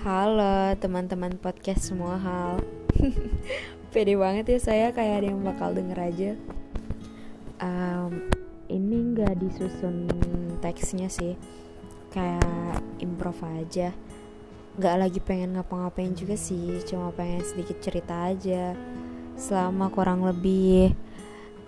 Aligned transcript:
Halo 0.00 0.72
teman-teman 0.80 1.36
podcast 1.36 1.92
semua 1.92 2.16
hal. 2.16 2.64
Pede 3.92 4.16
banget 4.16 4.48
ya 4.48 4.58
saya 4.72 4.86
kayak 4.96 5.20
ada 5.20 5.26
yang 5.28 5.44
bakal 5.44 5.76
denger 5.76 6.00
aja. 6.00 6.32
Um, 7.60 8.32
Ini 8.64 8.96
gak 9.12 9.36
disusun 9.44 10.08
teksnya 10.64 11.12
sih. 11.12 11.36
Kayak 12.16 12.80
improv 12.96 13.44
aja. 13.44 13.92
Gak 14.80 14.96
lagi 15.04 15.20
pengen 15.20 15.60
ngapa-ngapain 15.60 16.16
juga 16.16 16.32
sih 16.32 16.80
Cuma 16.88 17.12
pengen 17.12 17.44
sedikit 17.44 17.84
cerita 17.84 18.32
aja. 18.32 18.72
Selama 19.36 19.92
kurang 19.92 20.24
lebih 20.24 20.96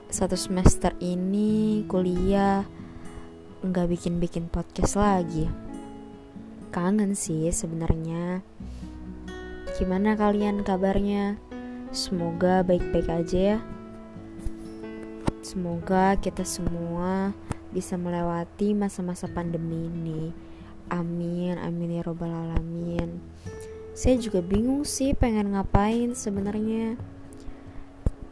Satu 0.08 0.40
semester 0.40 0.96
ini 1.04 1.84
kuliah 1.84 2.64
Gak 3.60 3.92
bikin-bikin 3.92 4.48
podcast 4.48 4.96
lagi 4.96 5.71
kangen 6.72 7.12
sih 7.12 7.52
sebenarnya. 7.52 8.40
Gimana 9.76 10.16
kalian 10.16 10.64
kabarnya? 10.64 11.36
Semoga 11.92 12.64
baik-baik 12.64 13.08
aja 13.12 13.38
ya. 13.38 13.58
Semoga 15.44 16.16
kita 16.16 16.48
semua 16.48 17.36
bisa 17.68 18.00
melewati 18.00 18.72
masa-masa 18.72 19.28
pandemi 19.28 19.92
ini. 19.92 20.32
Amin, 20.88 21.60
amin 21.60 22.00
ya 22.00 22.02
robbal 22.08 22.32
alamin. 22.32 23.20
Saya 23.92 24.16
juga 24.16 24.40
bingung 24.40 24.88
sih 24.88 25.12
pengen 25.12 25.52
ngapain 25.52 26.16
sebenarnya. 26.16 26.96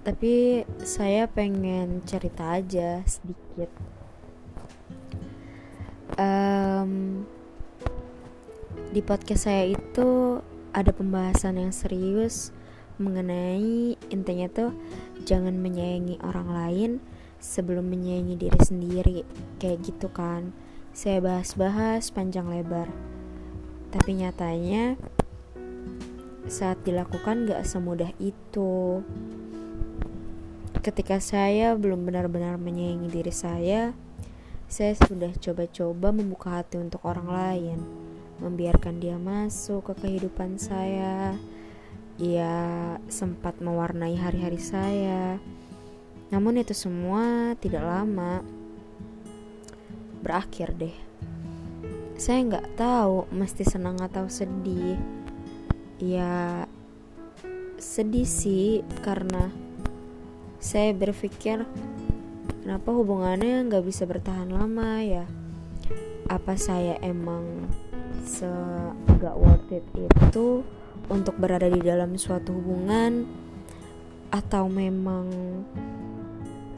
Tapi 0.01 0.65
saya 0.81 1.29
pengen 1.29 2.01
cerita 2.09 2.57
aja 2.57 3.05
sedikit. 3.05 3.69
Um, 6.17 7.25
di 8.91 9.07
podcast 9.07 9.47
saya 9.47 9.71
itu 9.71 10.43
ada 10.75 10.91
pembahasan 10.91 11.63
yang 11.63 11.71
serius 11.71 12.51
mengenai 12.99 13.95
intinya 14.11 14.51
tuh 14.51 14.75
jangan 15.23 15.55
menyayangi 15.55 16.19
orang 16.27 16.49
lain 16.51 16.91
sebelum 17.39 17.87
menyayangi 17.87 18.35
diri 18.35 18.61
sendiri. 18.61 19.19
Kayak 19.63 19.79
gitu 19.87 20.11
kan. 20.11 20.51
Saya 20.91 21.23
bahas-bahas 21.23 22.11
panjang 22.11 22.51
lebar. 22.51 22.91
Tapi 23.95 24.27
nyatanya 24.27 24.99
saat 26.51 26.83
dilakukan 26.83 27.47
gak 27.47 27.63
semudah 27.63 28.11
itu. 28.19 29.07
Ketika 30.83 31.23
saya 31.23 31.79
belum 31.79 32.11
benar-benar 32.11 32.59
menyayangi 32.59 33.07
diri 33.07 33.31
saya 33.31 33.95
saya 34.71 34.95
sudah 34.95 35.35
coba-coba 35.35 36.15
membuka 36.15 36.63
hati 36.63 36.79
untuk 36.79 37.03
orang 37.03 37.27
lain 37.27 38.00
membiarkan 38.41 38.99
dia 38.99 39.21
masuk 39.21 39.93
ke 39.93 39.95
kehidupan 40.05 40.57
saya. 40.57 41.37
Ia 42.21 42.53
sempat 43.09 43.61
mewarnai 43.61 44.17
hari-hari 44.17 44.61
saya. 44.61 45.37
Namun 46.33 46.61
itu 46.61 46.73
semua 46.73 47.55
tidak 47.61 47.85
lama 47.85 48.41
berakhir 50.21 50.73
deh. 50.77 50.97
Saya 52.21 52.45
nggak 52.45 52.77
tahu 52.77 53.29
mesti 53.33 53.65
senang 53.65 54.01
atau 54.01 54.29
sedih. 54.29 54.97
Ya 56.01 56.65
sedih 57.81 58.29
sih 58.29 58.85
karena 59.01 59.49
saya 60.61 60.93
berpikir 60.93 61.65
kenapa 62.61 62.93
hubungannya 62.93 63.65
nggak 63.65 63.85
bisa 63.89 64.05
bertahan 64.05 64.53
lama 64.53 65.01
ya 65.01 65.25
apa 66.29 66.55
saya 66.61 67.01
emang 67.01 67.67
se 68.25 68.51
gak 69.21 69.37
worth 69.37 69.71
it 69.73 69.85
itu 69.97 70.65
untuk 71.11 71.35
berada 71.37 71.67
di 71.67 71.81
dalam 71.83 72.15
suatu 72.15 72.55
hubungan 72.55 73.27
atau 74.31 74.71
memang 74.71 75.27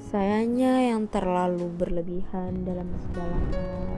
sayanya 0.08 0.92
yang 0.92 1.08
terlalu 1.08 1.68
berlebihan 1.72 2.64
dalam 2.64 2.88
segala 3.08 3.36
hal. 3.52 3.90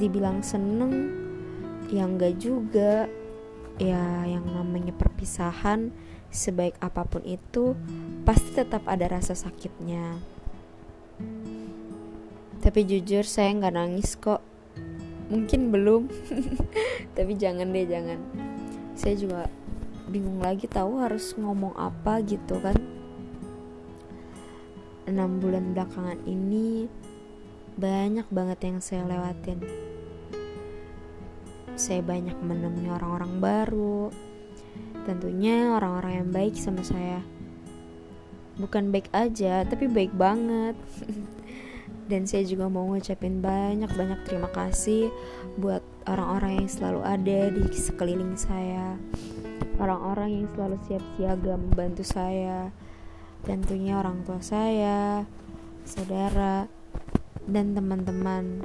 Dibilang 0.00 0.40
seneng 0.44 1.12
yang 1.92 2.16
gak 2.16 2.36
juga. 2.40 3.08
Ya 3.74 4.22
yang 4.22 4.46
namanya 4.54 4.94
perpisahan 4.94 5.90
sebaik 6.30 6.78
apa 6.78 7.02
pun 7.10 7.26
itu 7.26 7.74
pasti 8.22 8.54
tetap 8.54 8.86
ada 8.86 9.18
rasa 9.18 9.34
sakitnya. 9.34 10.22
Tapi 12.62 12.80
jujur 12.86 13.26
saya 13.26 13.50
nggak 13.50 13.74
nangis 13.74 14.14
kok 14.14 14.53
mungkin 15.34 15.74
belum. 15.74 16.02
Tapi 17.18 17.32
jangan 17.34 17.74
deh 17.74 17.82
jangan. 17.90 18.22
Saya 18.94 19.18
juga 19.18 19.50
bingung 20.06 20.38
lagi 20.38 20.70
tahu 20.70 21.02
harus 21.02 21.34
ngomong 21.34 21.74
apa 21.74 22.22
gitu 22.22 22.62
kan. 22.62 22.78
Enam 25.10 25.42
bulan 25.42 25.74
belakangan 25.74 26.22
ini 26.24 26.86
banyak 27.74 28.30
banget 28.30 28.58
yang 28.62 28.78
saya 28.78 29.02
lewatin. 29.10 29.58
Saya 31.74 32.06
banyak 32.06 32.38
menemui 32.38 32.86
orang-orang 32.86 33.42
baru. 33.42 34.14
Tentunya 35.02 35.74
orang-orang 35.74 36.22
yang 36.22 36.30
baik 36.30 36.54
sama 36.54 36.86
saya. 36.86 37.18
Bukan 38.54 38.94
baik 38.94 39.10
aja 39.10 39.66
tapi 39.66 39.90
baik 39.90 40.14
banget 40.14 40.78
dan 42.04 42.28
saya 42.28 42.44
juga 42.44 42.68
mau 42.68 42.84
ngucapin 42.92 43.40
banyak-banyak 43.40 44.28
terima 44.28 44.52
kasih 44.52 45.08
buat 45.56 45.80
orang-orang 46.04 46.64
yang 46.64 46.68
selalu 46.68 47.00
ada 47.00 47.40
di 47.48 47.64
sekeliling 47.72 48.36
saya. 48.36 49.00
Orang-orang 49.80 50.44
yang 50.44 50.46
selalu 50.52 50.76
siap 50.84 51.04
siaga 51.16 51.56
membantu 51.56 52.04
saya. 52.04 52.68
Tentunya 53.44 54.00
orang 54.00 54.24
tua 54.24 54.40
saya 54.44 55.24
saudara 55.84 56.68
dan 57.48 57.72
teman-teman. 57.72 58.64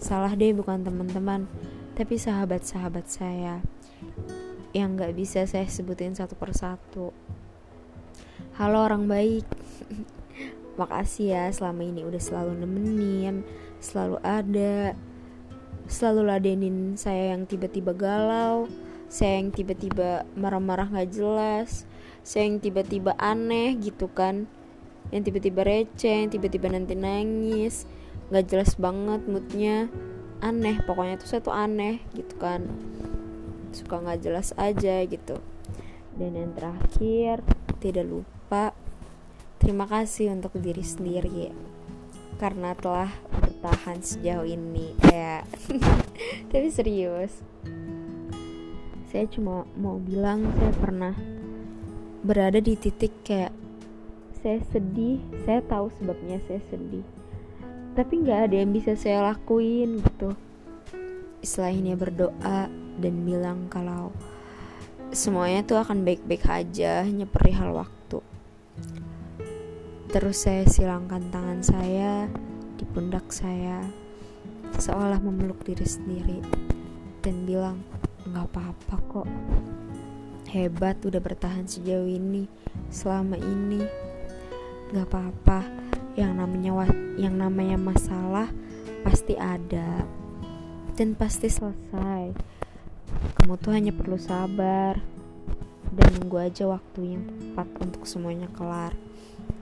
Salah 0.00 0.32
deh 0.36 0.52
bukan 0.52 0.84
teman-teman 0.84 1.48
tapi 1.96 2.20
sahabat-sahabat 2.20 3.08
saya. 3.08 3.64
Yang 4.76 4.90
gak 5.00 5.12
bisa 5.16 5.40
saya 5.48 5.66
sebutin 5.66 6.12
satu 6.12 6.36
persatu. 6.36 7.10
Halo 8.60 8.84
orang 8.84 9.08
baik 9.08 9.48
Makasih 10.80 11.36
ya 11.36 11.44
selama 11.52 11.84
ini 11.84 12.08
udah 12.08 12.16
selalu 12.16 12.64
nemenin, 12.64 13.44
selalu 13.84 14.16
ada, 14.24 14.96
selalu 15.84 16.20
ladenin 16.24 16.96
saya 16.96 17.36
yang 17.36 17.44
tiba-tiba 17.44 17.92
galau, 17.92 18.64
saya 19.12 19.44
yang 19.44 19.52
tiba-tiba 19.52 20.24
marah-marah 20.40 20.88
gak 20.88 21.12
jelas, 21.12 21.84
saya 22.24 22.48
yang 22.48 22.64
tiba-tiba 22.64 23.12
aneh 23.20 23.76
gitu 23.76 24.08
kan, 24.08 24.48
yang 25.12 25.20
tiba-tiba 25.20 25.68
receh, 25.68 26.24
yang 26.24 26.32
tiba-tiba 26.32 26.72
nanti 26.72 26.96
nangis, 26.96 27.84
gak 28.32 28.48
jelas 28.48 28.72
banget 28.80 29.20
moodnya, 29.28 29.92
aneh 30.40 30.80
pokoknya 30.88 31.20
tuh 31.20 31.28
saya 31.28 31.44
tuh 31.44 31.52
aneh 31.52 32.00
gitu 32.16 32.40
kan, 32.40 32.64
suka 33.76 34.00
gak 34.00 34.24
jelas 34.24 34.56
aja 34.56 35.04
gitu. 35.04 35.36
Dan 36.16 36.40
yang 36.40 36.56
terakhir 36.56 37.44
tidak 37.84 38.08
lupa 38.08 38.39
Terima 39.70 39.86
kasih 39.86 40.34
untuk 40.34 40.58
diri 40.58 40.82
sendiri 40.82 41.54
karena 42.42 42.74
telah 42.74 43.06
bertahan 43.30 44.02
sejauh 44.02 44.42
ini 44.42 44.98
ya. 45.06 45.46
Tapi 46.50 46.74
serius. 46.74 47.38
Saya 49.14 49.30
cuma 49.30 49.62
mau 49.78 50.02
bilang 50.02 50.42
saya 50.58 50.74
pernah 50.74 51.14
berada 52.26 52.58
di 52.58 52.74
titik 52.74 53.14
kayak 53.22 53.54
saya 54.42 54.58
sedih, 54.74 55.22
saya 55.46 55.62
tahu 55.62 55.86
sebabnya 56.02 56.42
saya 56.50 56.58
sedih. 56.66 57.06
Tapi 57.94 58.26
nggak 58.26 58.50
ada 58.50 58.56
yang 58.66 58.74
bisa 58.74 58.98
saya 58.98 59.22
lakuin 59.22 60.02
gitu. 60.02 60.34
Selainnya 61.46 61.94
berdoa 61.94 62.66
dan 62.98 63.14
bilang 63.22 63.70
kalau 63.70 64.10
semuanya 65.14 65.62
tuh 65.62 65.78
akan 65.78 66.02
baik-baik 66.02 66.42
aja, 66.50 67.06
hanya 67.06 67.30
perihal 67.30 67.70
waktu. 67.70 68.18
Terus 70.10 70.42
saya 70.42 70.66
silangkan 70.66 71.22
tangan 71.30 71.62
saya 71.62 72.26
di 72.74 72.82
pundak 72.82 73.30
saya 73.30 73.78
seolah 74.74 75.22
memeluk 75.22 75.62
diri 75.62 75.86
sendiri 75.86 76.42
dan 77.22 77.46
bilang 77.46 77.78
nggak 78.26 78.50
apa-apa 78.50 78.96
kok. 79.06 79.28
Hebat 80.50 80.98
udah 81.06 81.22
bertahan 81.22 81.62
sejauh 81.70 82.10
ini 82.10 82.50
selama 82.90 83.38
ini. 83.38 83.86
Nggak 84.90 85.06
apa-apa 85.14 85.62
yang 86.18 86.34
namanya 86.34 86.90
yang 87.14 87.38
namanya 87.38 87.78
masalah 87.78 88.50
pasti 89.06 89.38
ada 89.38 90.02
dan 90.98 91.14
pasti 91.14 91.46
selesai. 91.46 92.34
Kamu 93.38 93.54
tuh 93.62 93.78
hanya 93.78 93.94
perlu 93.94 94.18
sabar 94.18 94.98
dan 95.94 96.06
nunggu 96.18 96.50
aja 96.50 96.66
waktu 96.66 97.14
yang 97.14 97.22
tepat 97.30 97.70
untuk 97.78 98.02
semuanya 98.10 98.50
kelar 98.50 98.90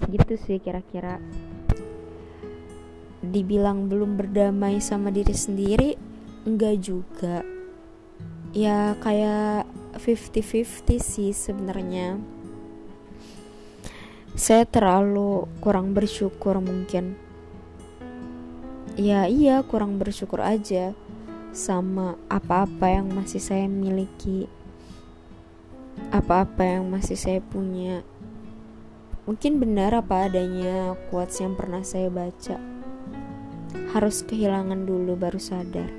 gitu 0.08 0.34
sih 0.40 0.58
kira-kira. 0.62 1.20
Dibilang 3.20 3.90
belum 3.90 4.16
berdamai 4.16 4.80
sama 4.80 5.12
diri 5.12 5.34
sendiri 5.34 5.90
enggak 6.48 6.76
juga. 6.80 7.44
Ya 8.56 8.96
kayak 9.04 9.68
50-50 10.00 10.96
sih 11.02 11.30
sebenarnya. 11.36 12.16
Saya 14.38 14.64
terlalu 14.64 15.50
kurang 15.58 15.92
bersyukur 15.92 16.62
mungkin. 16.62 17.18
Ya 18.98 19.26
iya 19.26 19.62
kurang 19.66 19.98
bersyukur 19.98 20.42
aja 20.42 20.94
sama 21.50 22.14
apa-apa 22.30 22.86
yang 22.86 23.10
masih 23.10 23.42
saya 23.42 23.66
miliki. 23.66 24.46
Apa-apa 26.14 26.62
yang 26.78 26.86
masih 26.86 27.18
saya 27.18 27.42
punya 27.42 28.06
mungkin 29.28 29.60
benar 29.60 29.92
apa 29.92 30.24
adanya 30.24 30.96
quotes 31.12 31.44
yang 31.44 31.52
pernah 31.52 31.84
saya 31.84 32.08
baca. 32.08 32.56
Harus 33.92 34.24
kehilangan 34.24 34.88
dulu 34.88 35.20
baru 35.20 35.36
sadar. 35.36 35.92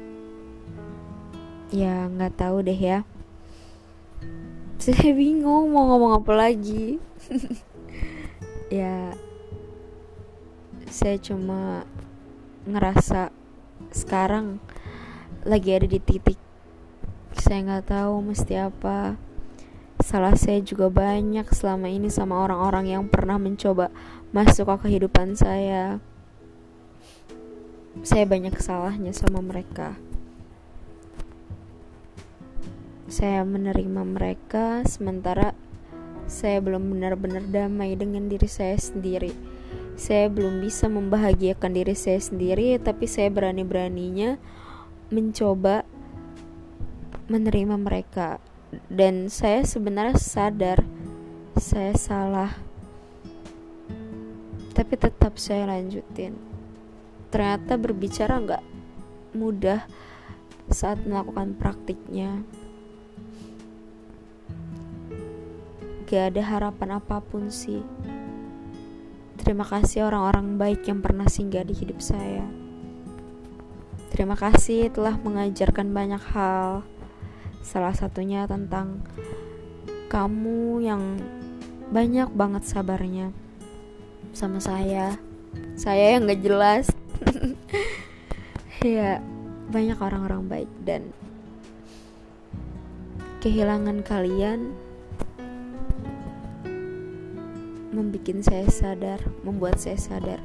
Ya 1.69 2.09
nggak 2.09 2.41
tahu 2.41 2.65
deh 2.65 2.73
ya. 2.73 3.05
Saya 4.81 5.13
bingung 5.13 5.69
mau 5.69 5.85
ngomong 5.93 6.25
apa 6.25 6.33
lagi. 6.33 6.97
Ya 8.69 9.17
saya 10.85 11.17
cuma 11.17 11.89
ngerasa 12.69 13.33
sekarang 13.89 14.61
lagi 15.41 15.73
ada 15.73 15.89
di 15.89 15.97
titik 15.97 16.37
saya 17.33 17.65
nggak 17.65 17.89
tahu 17.89 18.21
mesti 18.21 18.61
apa 18.61 19.17
salah 20.09 20.33
saya 20.33 20.57
juga 20.65 20.89
banyak 20.89 21.45
selama 21.53 21.85
ini 21.85 22.09
sama 22.09 22.41
orang-orang 22.41 22.97
yang 22.97 23.05
pernah 23.05 23.37
mencoba 23.37 23.93
masuk 24.33 24.65
ke 24.73 24.89
kehidupan 24.89 25.37
saya 25.37 26.01
saya 28.01 28.25
banyak 28.25 28.57
salahnya 28.57 29.13
sama 29.13 29.45
mereka 29.45 29.93
saya 33.05 33.45
menerima 33.45 34.01
mereka 34.01 34.81
sementara 34.89 35.53
saya 36.29 36.61
belum 36.61 36.93
benar-benar 36.93 37.41
damai 37.49 37.97
dengan 37.97 38.29
diri 38.29 38.45
saya 38.45 38.77
sendiri. 38.77 39.33
Saya 39.97 40.29
belum 40.29 40.61
bisa 40.61 40.85
membahagiakan 40.85 41.73
diri 41.73 41.97
saya 41.97 42.21
sendiri, 42.21 42.77
tapi 42.77 43.09
saya 43.09 43.33
berani-beraninya 43.33 44.37
mencoba 45.09 45.83
menerima 47.27 47.75
mereka. 47.81 48.37
Dan 48.89 49.29
saya 49.33 49.65
sebenarnya 49.65 50.17
sadar 50.17 50.79
saya 51.57 51.93
salah. 51.97 52.51
Tapi 54.73 54.93
tetap 54.95 55.35
saya 55.41 55.67
lanjutin. 55.67 56.37
Ternyata 57.29 57.77
berbicara 57.77 58.39
nggak 58.39 58.63
mudah 59.37 59.85
saat 60.69 61.01
melakukan 61.05 61.57
praktiknya. 61.57 62.41
gak 66.09 66.33
ada 66.33 66.41
harapan 66.41 66.97
apa 66.97 67.21
pun 67.21 67.53
sih. 67.53 67.85
Terima 69.37 69.61
kasih 69.61 70.09
orang-orang 70.09 70.57
baik 70.57 70.89
yang 70.89 71.05
pernah 71.05 71.29
singgah 71.29 71.61
di 71.61 71.77
hidup 71.77 72.01
saya. 72.01 72.49
Terima 74.09 74.33
kasih 74.33 74.89
telah 74.89 75.21
mengajarkan 75.21 75.93
banyak 75.93 76.23
hal. 76.33 76.81
Salah 77.59 77.93
satunya 77.93 78.47
tentang 78.49 79.03
kamu 80.09 80.81
yang 80.81 81.03
banyak 81.89 82.29
banget 82.33 82.63
sabarnya 82.65 83.33
sama 84.33 84.61
saya. 84.61 85.17
Saya 85.73 86.17
yang 86.17 86.29
gak 86.29 86.41
jelas. 86.45 86.85
ya, 88.85 89.19
banyak 89.69 89.97
orang-orang 89.97 90.45
baik 90.45 90.71
dan 90.85 91.13
kehilangan 93.39 94.03
kalian 94.03 94.75
membuat 97.89 98.45
saya 98.45 98.67
sadar, 98.69 99.19
membuat 99.41 99.75
saya 99.81 99.97
sadar. 99.97 100.39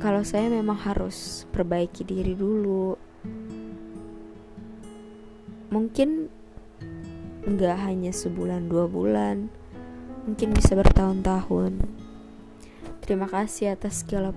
Kalau 0.00 0.24
saya 0.24 0.48
memang 0.48 0.80
harus 0.80 1.44
perbaiki 1.52 2.04
diri 2.04 2.32
dulu. 2.32 2.96
Mungkin 5.70 6.26
nggak 7.46 7.78
hanya 7.86 8.10
sebulan 8.10 8.66
dua 8.66 8.90
bulan, 8.90 9.46
mungkin 10.26 10.50
bisa 10.50 10.74
bertahun-tahun. 10.74 11.78
Terima 13.06 13.30
kasih 13.30 13.78
atas 13.78 14.02
segala 14.02 14.34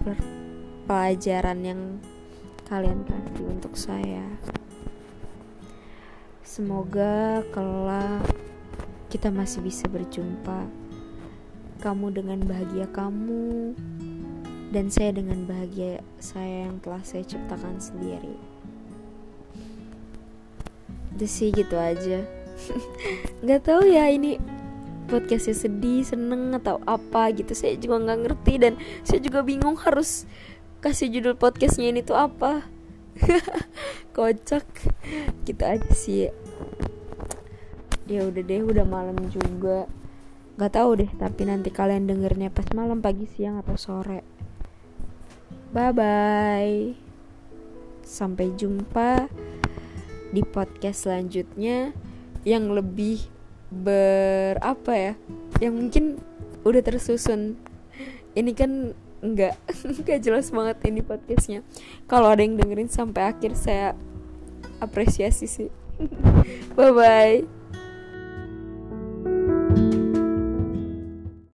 pelajaran 0.86 1.60
yang 1.66 1.82
kalian 2.70 3.02
kasih 3.02 3.46
untuk 3.50 3.74
saya. 3.74 4.22
Semoga 6.46 7.42
kelak 7.50 8.30
kita 9.10 9.34
masih 9.34 9.66
bisa 9.66 9.90
berjumpa. 9.90 10.70
Kamu 11.82 12.14
dengan 12.14 12.46
bahagia 12.46 12.86
kamu, 12.94 13.74
dan 14.70 14.86
saya 14.94 15.18
dengan 15.18 15.50
bahagia 15.50 16.06
saya 16.22 16.70
yang 16.70 16.78
telah 16.78 17.02
saya 17.02 17.26
ciptakan 17.26 17.82
sendiri. 17.82 18.53
Udah 21.14 21.30
sih 21.30 21.54
gitu 21.54 21.78
aja. 21.78 22.26
Gak 23.48 23.62
tahu 23.66 23.86
ya 23.90 24.10
ini 24.10 24.42
podcastnya 25.10 25.54
sedih, 25.54 26.02
seneng 26.02 26.54
atau 26.58 26.82
apa 26.86 27.30
gitu. 27.36 27.54
Saya 27.54 27.78
juga 27.78 28.02
nggak 28.02 28.20
ngerti 28.24 28.54
dan 28.58 28.74
saya 29.04 29.20
juga 29.20 29.46
bingung 29.46 29.78
harus 29.78 30.26
kasih 30.82 31.12
judul 31.12 31.36
podcastnya 31.38 31.92
ini 31.92 32.02
tuh 32.02 32.18
apa. 32.18 32.66
Kocak. 34.16 34.66
Gitu 35.46 35.64
aja 35.64 35.92
sih 35.94 36.32
ya 38.04 38.28
udah 38.28 38.44
deh 38.44 38.62
udah 38.62 38.84
malam 38.84 39.16
juga 39.32 39.88
nggak 40.60 40.74
tahu 40.76 40.90
deh 41.00 41.12
tapi 41.16 41.48
nanti 41.48 41.72
kalian 41.72 42.04
dengernya 42.06 42.52
pas 42.52 42.68
malam 42.76 43.00
pagi 43.00 43.26
siang 43.26 43.64
atau 43.64 43.80
sore 43.80 44.22
bye 45.72 45.96
bye 45.96 46.92
sampai 48.04 48.52
jumpa 48.60 49.32
di 50.34 50.42
podcast 50.42 51.06
selanjutnya 51.06 51.94
yang 52.42 52.74
lebih 52.74 53.22
berapa 53.70 54.92
ya 54.92 55.14
yang 55.62 55.78
mungkin 55.78 56.18
udah 56.66 56.82
tersusun. 56.82 57.56
Ini 58.34 58.52
kan 58.58 58.98
nggak 59.24 59.56
nggak 60.04 60.20
jelas 60.20 60.50
banget 60.50 60.78
ini 60.90 61.06
podcastnya. 61.06 61.62
Kalau 62.10 62.34
ada 62.34 62.42
yang 62.42 62.58
dengerin 62.58 62.90
sampai 62.90 63.30
akhir 63.30 63.54
saya 63.54 63.94
apresiasi 64.82 65.46
sih. 65.46 65.70
Bye 66.76 66.92
bye 66.92 67.63